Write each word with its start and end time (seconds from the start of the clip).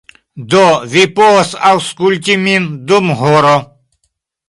Do, 0.53 0.61
vi 0.93 1.03
povas 1.19 1.53
aŭskulti 1.73 2.41
min 2.49 2.69
dum 2.93 3.15
horo. 3.25 3.57